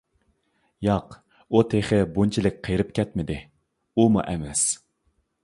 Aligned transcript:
ياق، 0.85 1.11
ئۇ 1.57 1.61
تېخى 1.73 1.99
بۇنچىلىك 2.15 2.57
قېرىپ 2.69 2.91
كەتمىدى، 3.01 3.37
ئۇمۇ 3.99 4.27
ئەمەس! 4.27 4.67